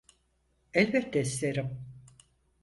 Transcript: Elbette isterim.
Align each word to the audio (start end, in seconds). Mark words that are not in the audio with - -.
Elbette 0.73 1.19
isterim. 1.21 1.85